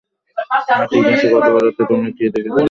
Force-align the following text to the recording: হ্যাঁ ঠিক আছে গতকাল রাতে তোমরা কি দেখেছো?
হ্যাঁ 0.67 0.87
ঠিক 0.91 1.03
আছে 1.07 1.27
গতকাল 1.35 1.61
রাতে 1.61 1.83
তোমরা 1.89 2.09
কি 2.17 2.23
দেখেছো? 2.27 2.59